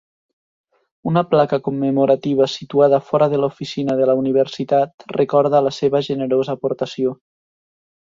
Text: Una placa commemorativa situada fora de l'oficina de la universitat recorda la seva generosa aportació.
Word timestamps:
Una 1.11 1.21
placa 1.33 1.59
commemorativa 1.67 2.47
situada 2.55 3.01
fora 3.11 3.29
de 3.35 3.43
l'oficina 3.43 3.99
de 4.01 4.09
la 4.13 4.19
universitat 4.25 5.09
recorda 5.21 5.65
la 5.71 5.77
seva 5.83 6.05
generosa 6.13 6.61
aportació. 6.61 7.19